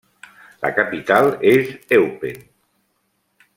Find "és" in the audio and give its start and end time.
1.53-1.69